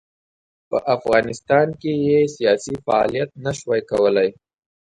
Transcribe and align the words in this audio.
په 0.69 0.77
افغانستان 0.95 1.67
کې 1.81 1.91
یې 2.05 2.19
سیاسي 2.35 2.75
فعالیت 2.85 3.29
نه 3.45 3.51
شوای 3.59 3.81
کولای. 3.91 4.29